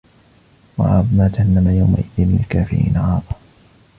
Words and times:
وعرضنا 0.77 1.27
جهنم 1.27 1.69
يومئذ 1.69 2.11
للكافرين 2.25 2.93
عرضا 2.97 3.35